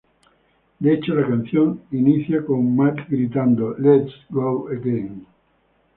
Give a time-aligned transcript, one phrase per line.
[0.79, 5.27] De hecho, la canción inicia con Matt gritando: ""Let's go again!